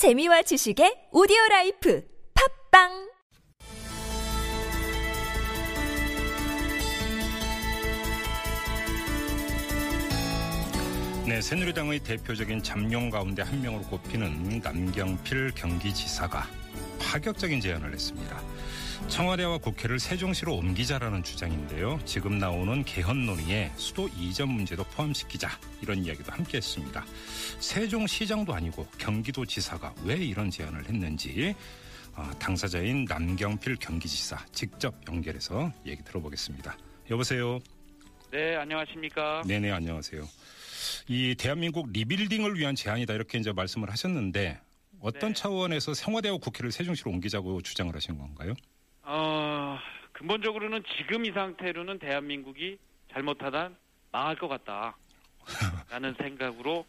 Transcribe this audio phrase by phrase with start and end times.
[0.00, 2.02] 재미와 지식의 오디오 라이프
[2.72, 2.88] 팟빵
[11.28, 16.48] 네, 새누리당의 대표적인 잠룡 가운데 한 명으로 꼽히는 남경필 경기지사가
[16.98, 18.40] 파격적인 제안을 했습니다.
[19.08, 22.00] 청와대와 국회를 세종시로 옮기자라는 주장인데요.
[22.04, 25.48] 지금 나오는 개헌 논의에 수도 이전 문제도 포함시키자
[25.82, 27.04] 이런 이야기도 함께 했습니다.
[27.58, 31.54] 세종시장도 아니고 경기도지사가 왜 이런 제안을 했는지
[32.14, 36.76] 어, 당사자인 남경필 경기지사 직접 연결해서 얘기 들어보겠습니다.
[37.10, 37.58] 여보세요.
[38.30, 39.42] 네, 안녕하십니까.
[39.46, 40.28] 네네 안녕하세요.
[41.08, 44.60] 이 대한민국 리빌딩을 위한 제안이다 이렇게 이제 말씀을 하셨는데
[45.00, 45.34] 어떤 네.
[45.34, 48.54] 차원에서 청와대와 국회를 세종시로 옮기자고 주장을 하신 건가요?
[49.02, 49.78] 어,
[50.12, 52.78] 근본적으로는 지금 이 상태로는 대한민국이
[53.12, 53.70] 잘못하다
[54.12, 54.96] 망할 것 같다.
[55.90, 56.84] 라는 생각으로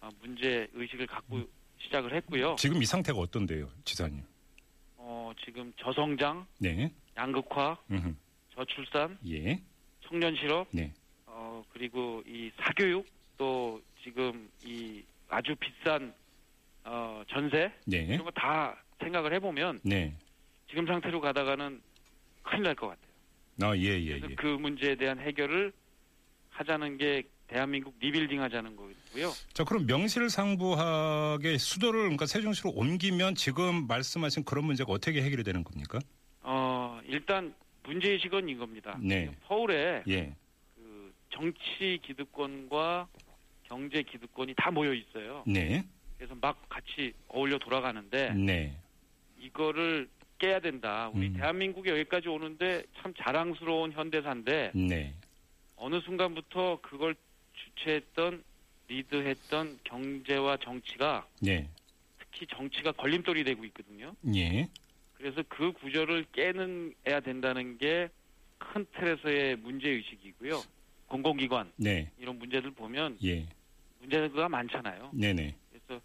[0.00, 1.40] 어, 문제 의식을 갖고
[1.78, 2.56] 시작을 했고요.
[2.58, 4.22] 지금 이 상태가 어떤데요, 지사님?
[4.96, 8.14] 어, 지금 저성장, 네, 양극화, 음흠.
[8.54, 9.60] 저출산, 예,
[10.02, 10.92] 청년 실업, 네,
[11.26, 16.14] 어, 그리고 이 사교육, 또 지금 이 아주 비싼
[16.84, 20.16] 어, 전세 네, 이런 거 다 생각을 해보면 네.
[20.74, 21.80] 지금 상태로 가다가는
[22.42, 23.14] 큰일 날 것 같아요.
[23.70, 24.34] 아, 예, 예, 그래서 예.
[24.34, 25.72] 그 문제에 대한 해결을
[26.50, 29.30] 하자는 게 대한민국 리빌딩 하자는 거고요.
[29.52, 36.00] 자, 그럼 명실상부하게 수도를 그러니까 세종시로 옮기면 지금 말씀하신 그런 문제가 어떻게 해결이 되는 겁니까?
[36.42, 38.98] 어, 일단 문제의식은 이겁니다.
[39.00, 39.30] 네.
[39.46, 40.34] 서울에 예,
[40.74, 43.06] 그 정치 기득권과
[43.62, 45.44] 경제 기득권이 다 모여 있어요.
[45.46, 45.84] 네,
[46.18, 48.76] 그래서 막 같이 어울려 돌아가는데 네,
[49.38, 51.10] 이거를 깨야 된다.
[51.14, 51.34] 우리 음.
[51.34, 55.14] 대한민국이 여기까지 오는데 참 자랑스러운 현대사인데 네,
[55.76, 57.14] 어느 순간부터 그걸
[57.54, 58.42] 주체했던
[58.88, 61.68] 리드했던 경제와 정치가 네,
[62.18, 64.14] 특히 정치가 걸림돌이 되고 있거든요.
[64.34, 64.68] 예,
[65.14, 68.08] 그래서 그 구조를 깨는 해야 된다는 게
[68.72, 70.62] 큰 틀에서의 문제 의식이고요.
[71.06, 73.46] 공공기관 네, 이런 문제들 보면 예,
[74.00, 75.10] 문제가 많잖아요.
[75.12, 75.54] 네, 네.
[75.70, 76.02] 그래서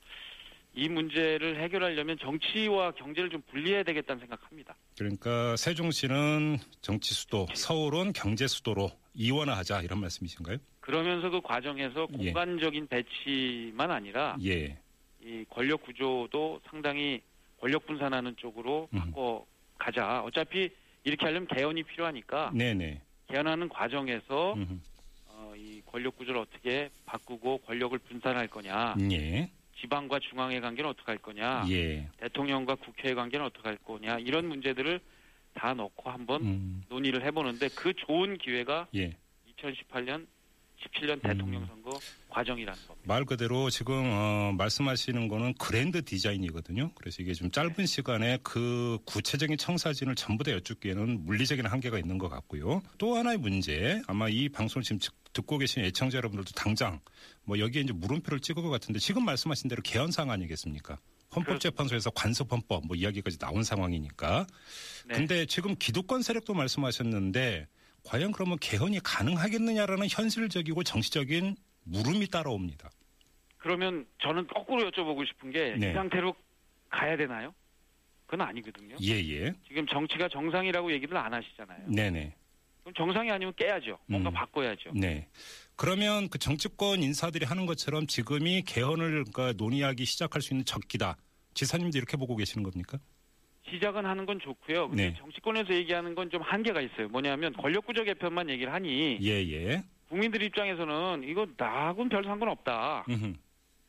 [0.79, 4.75] 이 문제를 해결하려면 정치와 경제를 좀 분리해야 되겠다는 생각합니다.
[4.97, 10.57] 그러니까 세종시는 정치 수도, 서울은 경제 수도로 이원화하자 이런 말씀이신가요?
[10.79, 12.31] 그러면서 그 과정에서 예.
[12.31, 14.77] 공간적인 배치만 아니라 예,
[15.21, 17.21] 이 권력 구조도 상당히
[17.59, 18.99] 권력 분산하는 쪽으로 음.
[18.99, 19.45] 바꿔
[19.77, 20.21] 가자.
[20.21, 20.69] 어차피
[21.03, 23.01] 이렇게 하려면 개헌이 필요하니까 네, 네.
[23.27, 24.55] 개헌하는 과정에서.
[25.41, 29.49] 어, 이 권력 구조를 어떻게 바꾸고 권력을 분산할 거냐, 예,
[29.81, 32.07] 지방과 중앙의 관계는 어떻게 할 거냐, 예.
[32.17, 34.99] 대통령과 국회의 관계는 어떻게 할 거냐 이런 문제들을
[35.53, 39.15] 다 넣고 한번 음, 논의를 해보는데 그 좋은 기회가 예.
[39.57, 40.27] 2018년,
[40.83, 43.07] 17년 대통령 선거 과정이라는 겁니다.
[43.07, 46.91] 말 그대로 지금 어, 말씀하시는 거는 그랜드 디자인이거든요.
[46.95, 52.29] 그래서 이게 좀 짧은 시간에 그 구체적인 청사진을 전부 다 여쭙기에는 물리적인 한계가 있는 것
[52.29, 52.81] 같고요.
[52.97, 56.99] 또 하나의 문제, 아마 이 방송을 지금 즉- 듣고 계신 애청자 여러분들도 당장
[57.43, 60.97] 뭐 여기에 이제 물음표를 찍을 것 같은데 지금 말씀하신 대로 개헌상 아니겠습니까?
[61.35, 64.47] 헌법재판소에서 관습헌법 뭐 이야기까지 나온 상황이니까.
[65.07, 65.13] 네.
[65.15, 67.67] 근데 지금 기득권 세력도 말씀하셨는데
[68.03, 72.89] 과연 그러면 개헌이 가능하겠느냐라는 현실적이고 정치적인 물음이 따라옵니다.
[73.57, 75.93] 그러면 저는 거꾸로 여쭤보고 싶은 게이 네.
[75.93, 76.33] 상태로
[76.89, 77.53] 가야 되나요?
[78.25, 78.95] 그건 아니거든요.
[79.01, 79.53] 예, 예.
[79.67, 81.87] 지금 정치가 정상이라고 얘기를 안 하시잖아요.
[81.87, 82.35] 네네.
[82.83, 83.97] 그럼 정상이 아니면 깨야죠.
[84.05, 84.33] 뭔가 음.
[84.33, 84.91] 바꿔야죠.
[84.93, 85.27] 네.
[85.75, 91.17] 그러면 그 정치권 인사들이 하는 것처럼 지금이 개헌을 그러니까 논의하기 시작할 수 있는 적기다.
[91.53, 92.99] 지사님도 이렇게 보고 계시는 겁니까?
[93.71, 94.89] 시작은 하는 건 좋고요.
[94.89, 95.15] 근데 네.
[95.17, 97.07] 정치권에서 얘기하는 건 좀 한계가 있어요.
[97.09, 99.83] 뭐냐면 권력구조 개편만 얘기를 하니 예, 예.
[100.09, 103.05] 국민들 입장에서는 이거 나하고는 별 상관없다.
[103.09, 103.33] 음흠.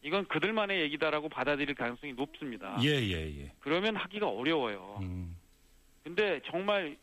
[0.03, 2.79] 이건 그들만의 얘기다라고 받아들일 가능성이 높습니다.
[2.83, 3.53] 예, 예, 예.
[3.61, 4.99] 그러면 하기가 어려워요.
[5.03, 5.37] 음,
[6.03, 6.97] 근데 정말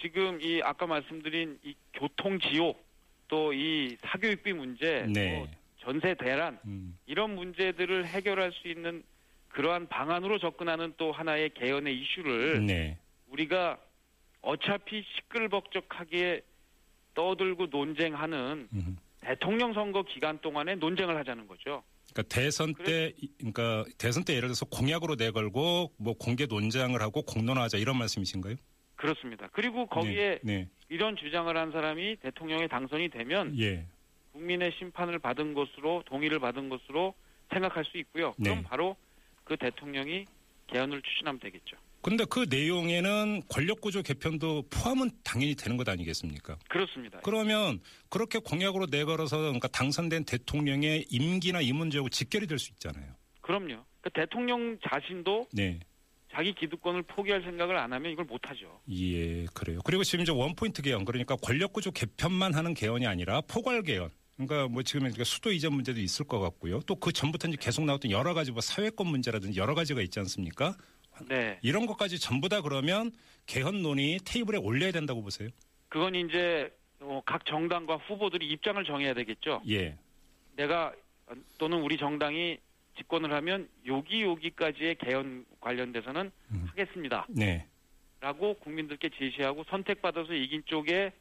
[0.00, 2.84] 지금 이 아까 말씀드린 이 교통 지옥
[3.28, 5.38] 또 이 사교육비 문제, 네.
[5.38, 5.48] 또
[5.78, 9.04] 전세 대란 음, 이런 문제들을 해결할 수 있는
[9.50, 12.98] 그러한 방안으로 접근하는 또 하나의 개헌의 이슈를 네.
[13.28, 13.78] 우리가
[14.42, 16.42] 어차피 시끌벅적하게
[17.14, 18.94] 떠들고 논쟁하는 음흠.
[19.20, 21.82] 대통령 선거 기간 동안에 논쟁을 하자는 거죠.
[22.12, 27.22] 그러니까 대선 때, 이- 그러니까 대선 때 예를 들어서 공약으로 내걸고 뭐 공개 논쟁을 하고
[27.22, 28.56] 공론화하자 이런 말씀이신가요?
[28.96, 29.48] 그렇습니다.
[29.52, 33.62] 그리고 거기에 네, 이런 주장을 한 사람이 대통령에 당선이 되면 네.
[33.64, 33.86] 예.
[34.32, 37.14] 국민의 심판을 받은 것으로 동의를 받은 것으로
[37.52, 38.32] 생각할 수 있고요.
[38.34, 38.62] 그럼 네.
[38.62, 38.96] 바로
[39.50, 40.26] 그 대통령이
[40.68, 41.76] 개헌을 추진하면 되겠죠.
[42.02, 46.56] 근데 그 내용에는 권력구조 개편도 포함은 당연히 되는 것 아니겠습니까?
[46.68, 47.18] 그렇습니다.
[47.24, 53.12] 그러면 그렇게 공약으로 내걸어서 그러니까 당선된 대통령의 임기나 이 문제하고 직결이 될 수 있잖아요.
[53.40, 53.84] 그럼요.
[54.02, 55.80] 그 대통령 자신도 네.
[56.32, 58.80] 자기 기득권을 포기할 생각을 안 하면 이걸 못 하죠.
[58.88, 59.80] 예, 그래요.
[59.84, 64.10] 그리고 지금 이제 원포인트 개헌 그러니까 권력구조 개편만 하는 개헌이 아니라 포괄 개헌.
[64.46, 66.80] 그러니까 뭐 지금 수도 이전 문제도 있을 것 같고요.
[66.80, 70.76] 또 그 전부터 이제 계속 나왔던 여러 가지 뭐 사회권 문제라든지 여러 가지가 있지 않습니까?
[71.28, 71.58] 네.
[71.62, 73.10] 이런 것까지 전부 다 그러면
[73.46, 75.48] 개헌 논의 테이블에 올려야 된다고 보세요.
[75.88, 76.70] 그건 이제
[77.00, 79.62] 어, 각 정당과 후보들이 입장을 정해야 되겠죠.
[79.68, 79.96] 예.
[80.56, 80.92] 내가
[81.26, 82.58] 어, 또는 우리 정당이
[82.98, 86.66] 집권을 하면 여기 여기까지의 개헌 관련돼서는 음.
[86.68, 87.26] 하겠습니다.
[87.30, 87.66] 네.
[88.20, 91.12] 라고 국민들께 제시하고 선택받아서 이긴 쪽에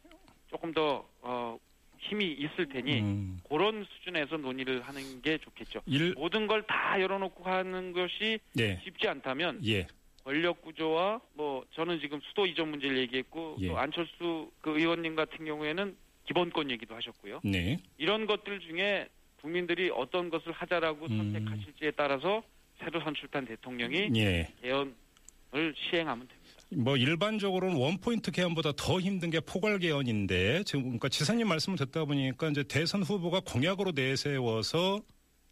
[0.49, 1.57] 조금 더 어,
[1.99, 3.39] 힘이 있을 테니 음.
[3.49, 5.81] 그런 수준에서 논의를 하는 게 좋겠죠.
[5.85, 8.79] 일 모든 걸 다 열어놓고 하는 것이 네.
[8.83, 9.87] 쉽지 않다면 예.
[10.23, 13.67] 권력 구조와 뭐 저는 지금 수도 이전 문제를 얘기했고 예.
[13.67, 17.41] 또 안철수 그 의원님 같은 경우에는 기본권 얘기도 하셨고요.
[17.43, 17.77] 네.
[17.97, 19.07] 이런 것들 중에
[19.41, 21.17] 국민들이 어떤 것을 하자라고 음.
[21.17, 22.43] 선택하실지에 따라서
[22.79, 24.47] 새로 선출된 대통령이 예.
[24.61, 26.38] 개헌을 시행하면 됩니다.
[26.75, 32.49] 뭐 일반적으로는 원포인트 개헌보다 더 힘든 게 포괄 개헌인데 지금 그러니까 지사님 말씀을 듣다 보니까
[32.49, 35.01] 이제 대선 후보가 공약으로 내세워서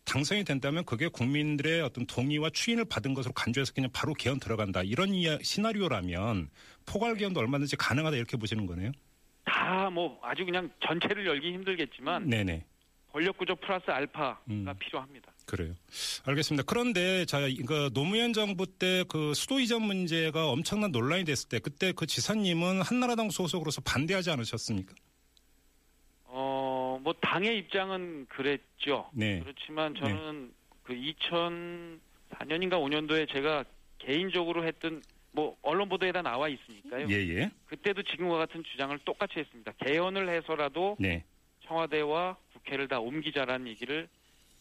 [0.05, 5.09] 당선이 된다면 그게 국민들의 어떤 동의와 추인을 받은 것으로 간주해서 그냥 바로 개헌 들어간다 이런
[5.41, 6.49] 시나리오라면
[6.85, 8.91] 포괄 개헌도 얼마든지 가능하다 이렇게 보시는 거네요.
[9.43, 12.63] 다 뭐 아주 그냥 전체를 열기 힘들겠지만 네네.
[13.11, 14.65] 권력 구조 플러스 알파가 음.
[14.79, 15.31] 필요합니다.
[15.47, 15.73] 그래요.
[16.25, 16.63] 알겠습니다.
[16.67, 21.93] 그런데 자, 그 노무현 정부 때 그 수도 이전 문제가 엄청난 논란이 됐을 때 그때
[21.93, 24.93] 그 지사님은 한나라당 소속으로서 반대하지 않으셨습니까?
[26.25, 29.09] 어, 뭐 당의 입장은 그랬죠.
[29.13, 29.39] 네.
[29.39, 30.51] 그렇지만 저는
[30.83, 33.63] 그 2004년인가 5년도에 제가
[33.99, 35.01] 개인적으로 했던
[35.31, 37.07] 뭐 언론 보도에 다 나와 있으니까요.
[37.09, 37.51] 예, 예.
[37.67, 39.71] 그때도 지금과 같은 주장을 똑같이 했습니다.
[39.85, 41.23] 개헌을 해서라도 네.
[41.65, 44.07] 청와대와 국회를 다 옮기자라는 얘기를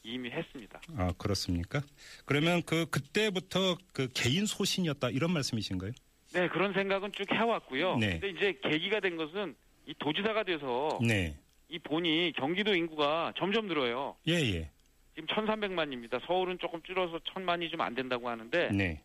[0.06, 0.80] 이미 했습니다.
[0.96, 1.82] 아, 그렇습니까?
[2.24, 5.92] 그러면 그 그때부터 그 개인 소신이었다 이런 말씀이신가요?
[6.32, 7.96] 네, 그런 생각은 쭉 해왔고요.
[7.96, 8.18] 네.
[8.18, 9.54] 근데 이제 계기가 된 것은
[9.86, 11.36] 이 도지사가 돼서 네.
[11.68, 14.16] 이 본이 경기도 인구가 점점 늘어요.
[14.28, 14.70] 예, 예.
[15.14, 16.24] 지금 1,300만입니다.
[16.26, 19.00] 서울은 조금 줄어서 1,000만이 좀 안 된다고 하는데 네.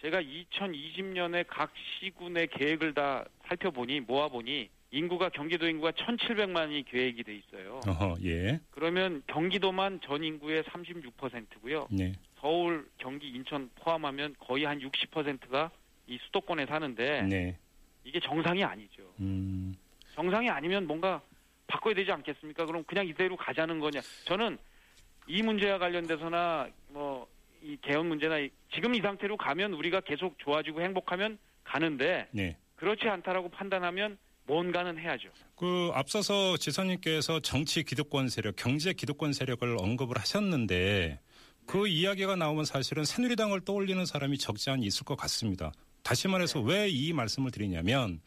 [0.00, 1.70] 제가 2020년에 각
[2.00, 7.80] 시군의 계획을 다 살펴보니 모아보니 인구가 경기도 인구가 1,700만이 계획이 돼 있어요.
[7.86, 8.58] 어허, 예.
[8.70, 11.86] 그러면 경기도만 전 인구의 36%고요.
[11.90, 12.12] 네.
[12.40, 15.70] 서울, 경기, 인천 포함하면 거의 한 60%가
[16.08, 17.56] 이 수도권에 사는데 네.
[18.04, 19.02] 이게 정상이 아니죠.
[19.20, 19.74] 음.
[20.14, 21.20] 정상이 아니면 뭔가
[21.68, 22.66] 바꿔야 되지 않겠습니까?
[22.66, 24.00] 그럼 그냥 이대로 가자는 거냐?
[24.24, 24.58] 저는
[25.28, 27.28] 이 문제와 관련돼서나 뭐
[27.62, 32.56] 이 개헌 문제나 이- 지금 이 상태로 가면 우리가 계속 좋아지고 행복하면 가는데 네.
[32.76, 34.16] 그렇지 않다라고 판단하면
[34.50, 35.28] 뭔가는 해야죠.
[35.54, 41.20] 그 앞서서 지사님께서 정치 기득권 세력, 경제 기득권 세력을 언급을 하셨는데
[41.66, 45.70] 그 이야기가 나오면 사실은 새누리당을 떠올리는 사람이 적지 않이 있을 것 같습니다.
[46.02, 48.20] 다시 말해서 왜이 말씀을 드리냐면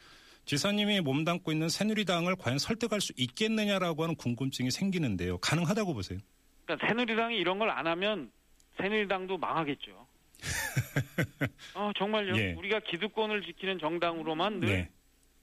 [0.45, 5.37] 지사님이 몸담고 있는 새누리당을 과연 설득할 수 있겠느냐라고 하는 궁금증이 생기는데요.
[5.39, 6.19] 가능하다고 보세요.
[6.65, 8.31] 그러니까 새누리당이 이런 걸 안 하면
[8.77, 10.07] 새누리당도 망하겠죠.
[11.75, 12.35] 어, 정말요.
[12.37, 12.53] 예.
[12.53, 14.89] 우리가 기득권을 지키는 정당으로만 늘 네.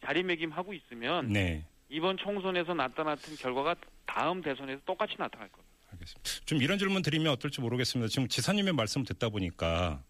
[0.04, 1.64] 자리매김하고 있으면 네.
[1.88, 3.74] 이번 총선에서 나타났던 결과가
[4.06, 5.70] 다음 대선에서 똑같이 나타날 겁니다.
[5.92, 6.30] 알겠습니다.
[6.46, 8.08] 좀 이런 질문 드리면 어떨지 모르겠습니다.
[8.08, 10.02] 지금 지사님의 말씀 듣다 보니까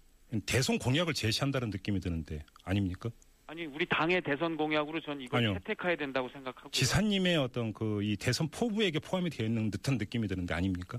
[0.47, 3.11] 대선 공약을 제시한다는 느낌이 드는데 아닙니까?
[3.47, 5.55] 아니 우리 당의 대선 공약으로 전 이걸 아니요.
[5.55, 6.71] 채택해야 된다고 생각하고요.
[6.71, 10.99] 지사님의 어떤 그 이 대선 포부에게 포함이 되어 있는 듯한 느낌이 드는데 아닙니까?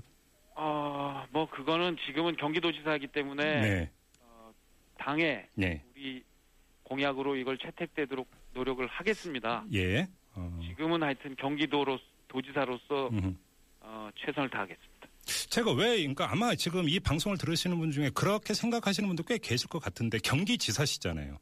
[0.54, 3.90] 어, 뭐 그거는 지금은 경기도지사이기 때문에 네.
[4.20, 4.52] 어,
[4.98, 5.82] 당의 네.
[5.94, 6.22] 우리
[6.82, 9.64] 공약으로 이걸 채택되도록 노력을 하겠습니다.
[9.72, 10.06] 예.
[10.34, 13.38] 어, 지금은 하여튼 경기도로 도지사로서 음.
[13.80, 15.08] 어, 최선을 다하겠습니다.
[15.50, 19.68] 제가 왜, 그러니까 아마 지금 이 방송을 들으시는 분 중에 그렇게 생각하시는 분도 꽤 계실
[19.68, 21.38] 것 같은데 경기지사시잖아요.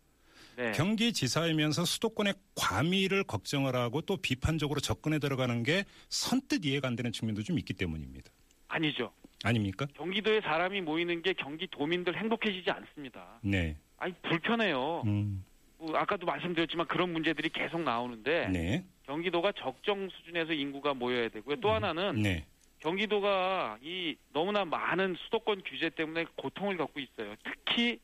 [0.56, 0.72] 네.
[0.72, 7.42] 경기지사이면서 수도권의 과밀을 걱정을 하고 또 비판적으로 접근해 들어가는 게 선뜻 이해가 안 되는 측면도
[7.42, 8.30] 좀 있기 때문입니다.
[8.68, 9.12] 아니죠.
[9.42, 9.86] 아닙니까?
[9.94, 13.38] 경기도에 사람이 모이는 게 경기도민들 행복해지지 않습니다.
[13.42, 13.76] 네.
[13.96, 15.02] 아니 불편해요.
[15.06, 15.49] 음, 뭐
[15.94, 18.84] 아까도 말씀드렸지만 그런 문제들이 계속 나오는데 네.
[19.04, 21.56] 경기도가 적정 수준에서 인구가 모여야 되고요.
[21.56, 22.44] 또 하나는 네.
[22.80, 27.34] 경기도가 이 너무나 많은 수도권 규제 때문에 고통을 겪고 있어요.
[27.44, 27.98] 특히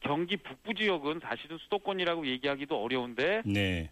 [0.00, 3.90] 경기 북부 지역은 사실은 수도권이라고 얘기하기도 어려운데 네.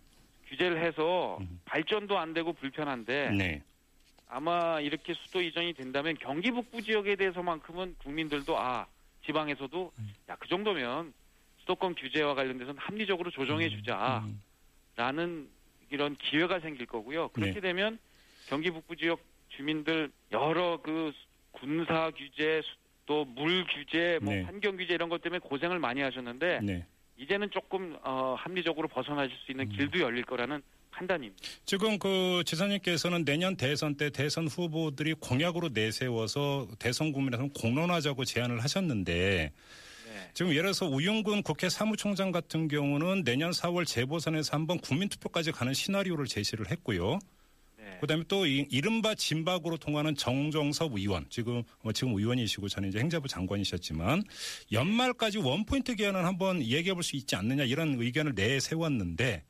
[0.49, 1.61] 규제를 해서 음.
[1.65, 3.63] 발전도 안 되고 불편한데 네.
[4.29, 8.87] 아마 이렇게 수도 이전이 된다면 경기 북부 지역에 대해서만큼은 국민들도 아
[9.27, 10.15] 지방에서도 음.
[10.29, 11.13] 야그 정도면
[11.69, 14.29] 수도권 규제와 관련돼서는 합리적으로 조정해 주자라는
[15.19, 15.49] 음,
[15.91, 17.29] 이런 기회가 생길 거고요.
[17.29, 17.61] 그렇게 네.
[17.61, 17.99] 되면
[18.49, 19.21] 경기 북부 지역
[19.51, 21.13] 주민들 여러 그
[21.53, 24.43] 군사 규제, 수- 또물 규제, 뭐 네.
[24.43, 26.85] 환경 규제 이런 것 때문에 고생을 많이 하셨는데 네.
[27.17, 31.43] 이제는 조금 어, 합리적으로 벗어나실 수 있는 길도 열릴 거라는 판단입니다.
[31.65, 39.53] 지금 그 지사님께서는 내년 대선 때 대선 후보들이 공약으로 내세워서 대선 국민에서 공론하자고 제안을 하셨는데
[40.19, 40.31] 네.
[40.35, 46.27] 지금 예를 들어서 우윤근 국회 사무총장 같은 경우는 내년 4월 재보선에서 한번 국민투표까지 가는 시나리오를
[46.27, 47.21] 제시를 했고요.
[47.77, 47.99] 네.
[48.01, 53.29] 그다음에 또 이, 이른바 진박으로 통하는 정정섭 의원 지금 어, 지금 의원이시고 저는 이제 행자부
[53.29, 54.25] 장관이셨지만
[54.73, 59.45] 연말까지 원포인트 개헌은 한번 얘기해 볼 수 있지 않느냐 이런 의견을 내세웠는데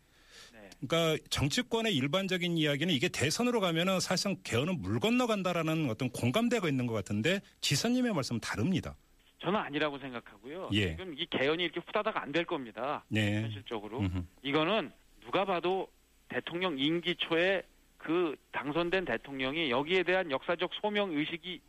[0.52, 0.70] 네.
[0.86, 6.92] 그러니까 정치권의 일반적인 이야기는 이게 대선으로 가면은 사실상 개헌은 물 건너간다라는 어떤 공감대가 있는 것
[6.92, 8.94] 같은데 지사님의 말씀은 다릅니다.
[9.40, 10.70] 저는 아니라고 생각하고요.
[10.72, 10.90] 예.
[10.90, 13.04] 지금 이 개헌이 이렇게 후다닥 안 될 겁니다.
[13.08, 13.42] 네.
[13.42, 14.22] 현실적으로 음흠.
[14.42, 14.90] 이거는
[15.20, 15.88] 누가 봐도
[16.28, 17.62] 대통령 임기 초에
[17.96, 21.60] 그 당선된 대통령이 여기에 대한 역사적 소명 의식이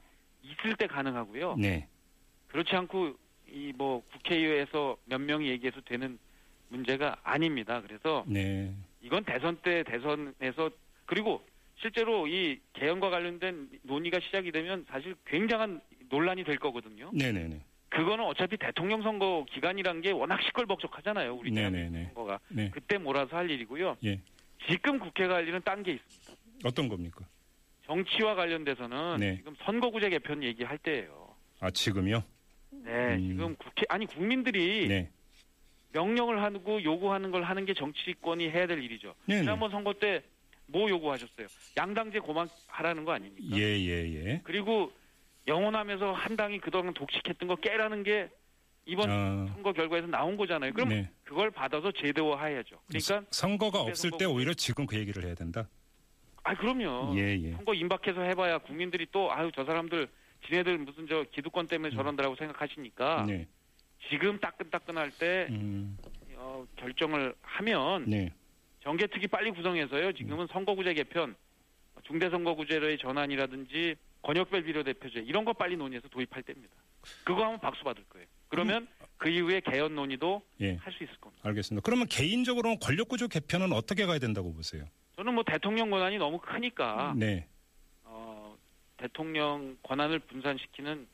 [0.44, 1.56] 있을 때 가능하고요.
[1.58, 1.88] 네.
[2.48, 3.16] 그렇지 않고
[3.52, 6.20] 이 뭐 국회의회에서 몇 명이 얘기해서 되는
[6.70, 7.82] 문제가 아닙니다.
[7.82, 8.72] 그래서 네.
[9.02, 10.70] 이건 대선 때 대선에서
[11.06, 11.44] 그리고
[11.78, 17.12] 실제로 이 개헌과 관련된 논의가 시작이 되면 사실 굉장한 논란이 될 거거든요.
[17.14, 17.62] 네네네.
[17.90, 21.36] 그거는 어차피 대통령 선거 기간이란 게 워낙 시끌벅적하잖아요.
[21.36, 21.52] 우리.
[21.52, 22.70] 대한민국 선거가 네.
[22.72, 23.98] 그때 몰아서 할 일이고요.
[24.06, 24.20] 예.
[24.68, 26.34] 지금 국회가 할 일은 딴 게 있습니다.
[26.66, 27.26] 어떤 겁니까?
[27.86, 29.38] 정치와 관련돼서는 네.
[29.38, 31.34] 지금 선거구제 개편 얘기할 때예요.
[31.60, 32.22] 아 지금요?
[32.72, 33.28] 네, 음.
[33.30, 35.10] 지금 국회 아니 국민들이 네.
[35.94, 39.16] 명령을 하고 요구하는 걸 하는 게 정치권이 해야 될 일이죠.
[39.26, 39.42] 네네.
[39.42, 40.22] 지난번 선거 때
[40.72, 41.48] 뭐 요구하셨어요?
[41.78, 43.58] 양당제 고만하라는 거 아닙니까?
[43.58, 44.42] 예예 예.
[44.44, 44.92] 그리고
[45.48, 48.30] 영원하면서 한 당이 그동안 독식했던 거 깨라는 게
[48.86, 50.74] 이번 아, 선거 결과에서 나온 거잖아요.
[50.74, 51.10] 그럼 네.
[51.24, 52.80] 그걸 받아서 제도화해야죠.
[52.88, 55.68] 그러니까 선거가 없을 때 선거구- 오히려 지금 그 얘기를 해야 된다.
[56.44, 57.14] 아 그럼요.
[57.18, 57.52] 예 예.
[57.54, 60.08] 선거 임박해서 해봐야 국민들이 또 아유 저 사람들
[60.48, 63.28] 지네들 무슨 저 기득권 때문에 저런다라고 생각하시니까 음.
[63.28, 63.48] 네.
[64.10, 65.98] 지금 따끈따끈할 때 음,
[66.36, 68.32] 어, 결정을 하면 네.
[68.82, 70.14] 정개특위 빨리 구성해서요.
[70.14, 71.36] 지금은 선거구제 개편,
[72.04, 76.74] 중대선거구제의 전환이라든지 권역별 비례대표제 이런 거 빨리 논의해서 도입할 때입니다.
[77.24, 78.28] 그거 하면 박수 받을 거예요.
[78.50, 80.76] 그러면 그 이후에 개헌 논의도 예.
[80.76, 81.48] 할수 있을 겁니다.
[81.48, 81.84] 알겠습니다.
[81.86, 84.86] 그러면 개인적으로는 권력구조 개편은 어떻게 가야 된다고 보세요?
[85.16, 87.48] 저는 뭐 대통령 권한이 너무 크니까 네.
[88.04, 88.58] 어,
[88.98, 91.08] 대통령 권한을 분산시키는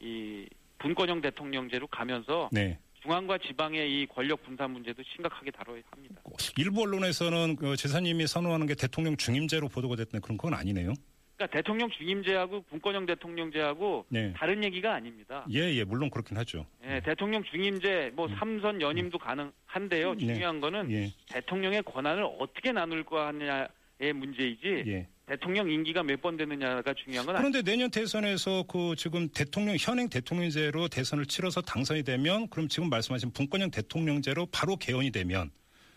[0.00, 0.46] 이
[0.78, 2.78] 분권형 대통령제로 가면서 네.
[3.02, 6.22] 중앙과 지방의 이 권력 분산 문제도 심각하게 다뤄야 합니다.
[6.56, 10.94] 일부 언론에서는 그 지사님이 선호하는 게 대통령 중임제로 보도가 됐는데 그런 건 아니네요.
[11.42, 14.32] 그러니까 대통령 중임제하고 분권형 대통령제하고 네.
[14.36, 15.44] 다른 얘기가 아닙니다.
[15.52, 16.66] 예, 예, 물론 그렇긴 하죠.
[16.86, 20.14] 예, 대통령 중임제 뭐 삼선 연임도 가능한데요.
[20.14, 20.26] 네.
[20.34, 23.68] 중요한 거는 예, 대통령의 권한을 어떻게 나눌 거냐의
[24.14, 25.08] 문제이지 예.
[25.26, 30.08] 대통령 임기가 몇 번 되느냐가 중요한 건 아니 그런데 내년 대선에서 그 지금 대통령 현행
[30.08, 35.50] 대통령제로 대선을 치러서 당선이 되면 그럼 지금 말씀하신 분권형 대통령제로 바로 개헌이 되면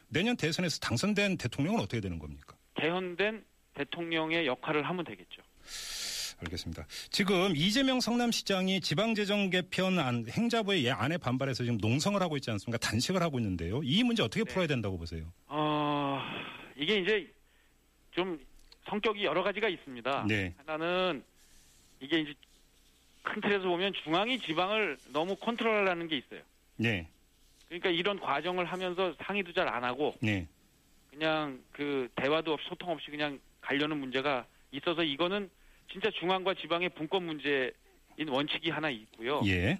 [0.07, 2.55] 내년 대선에서 당선된 대통령은 어떻게 되는 겁니까?
[2.75, 3.43] 개헌된
[3.75, 5.41] 대통령의 역할을 하면 되겠죠.
[6.41, 6.85] 알겠습니다.
[7.11, 12.77] 지금 이재명 성남시장이 지방재정 개편 안 행자부의 예 안에 반발해서 지금 농성을 하고 있지 않습니까?
[12.77, 13.81] 단식을 하고 있는데요.
[13.83, 14.51] 이 문제 어떻게 네.
[14.51, 15.31] 풀어야 된다고 보세요?
[15.47, 16.19] 어,
[16.75, 17.31] 이게 이제
[18.11, 18.37] 좀
[18.89, 20.25] 성격이 여러 가지가 있습니다.
[20.27, 20.53] 네.
[20.65, 21.23] 하나는
[22.01, 22.33] 이게 이제
[23.23, 26.41] 큰 틀에서 보면 중앙이 지방을 너무 컨트롤하는 게 있어요.
[26.75, 27.07] 네,
[27.69, 30.45] 그러니까 이런 과정을 하면서 상의도 잘 안 하고 네,
[31.09, 35.49] 그냥 그 대화도 없이 소통 없이 그냥 가려는 문제가 있어서 이거는
[35.91, 37.71] 진짜 중앙과 지방의 분권 문제인
[38.29, 39.41] 원칙이 하나 있고요.
[39.47, 39.79] 예,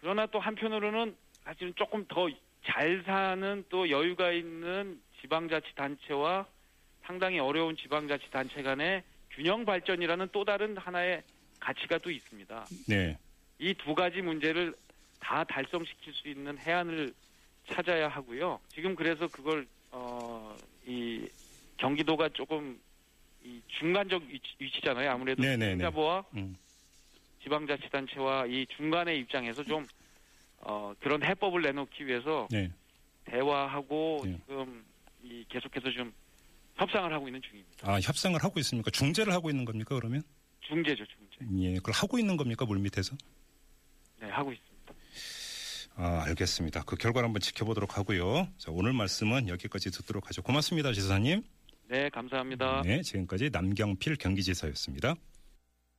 [0.00, 2.28] 그러나 또 한편으로는 사실은 조금 더
[2.64, 6.46] 잘 사는 또 여유가 있는 지방자치단체와
[7.04, 11.22] 상당히 어려운 지방자치단체 간의 균형 발전이라는 또 다른 하나의
[11.60, 12.66] 가치가 또 있습니다.
[12.88, 13.16] 네,
[13.60, 14.74] 이 두 가지 문제를
[15.20, 17.14] 다 달성시킬 수 있는 해안을
[17.70, 18.58] 찾아야 하고요.
[18.74, 21.24] 지금 그래서 그걸 어, 이
[21.76, 22.80] 경기도가 조금
[23.46, 24.24] 이 중간적
[24.58, 25.72] 위치, 잖아요 아무래도 네네네.
[25.72, 26.56] 행자부와 음,
[27.44, 29.86] 지방자치단체와 이 중간의 입장에서 좀
[30.58, 32.70] 어, 그런 해법을 내놓기 위해서 네.
[33.24, 34.36] 대화하고 네.
[34.46, 34.84] 지금
[35.22, 36.12] 이 계속해서 좀
[36.74, 37.90] 협상을 하고 있는 중입니다.
[37.90, 38.90] 아 협상을 하고 있습니까?
[38.90, 39.94] 중재를 하고 있는 겁니까?
[39.94, 40.22] 그러면?
[40.60, 41.64] 중재죠, 중재.
[41.64, 42.64] 예, 그걸 하고 있는 겁니까?
[42.64, 43.16] 물 밑에서?
[44.20, 44.94] 네, 하고 있습니다.
[45.94, 46.82] 아, 알겠습니다.
[46.82, 48.48] 그 결과를 한번 지켜보도록 하고요.
[48.58, 50.42] 자, 오늘 말씀은 여기까지 듣도록 하죠.
[50.42, 51.44] 고맙습니다, 지사님.
[51.88, 52.82] 네, 감사합니다.
[52.84, 55.14] 네, 지금까지 남경필 경기지사였습니다.